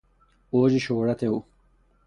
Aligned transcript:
اوج 0.51 0.77
شهرت 0.77 1.23
او 1.23 1.45